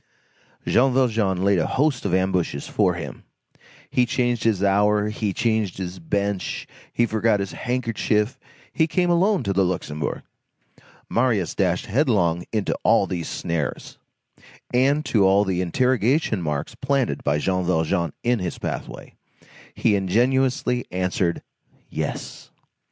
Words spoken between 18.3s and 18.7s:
his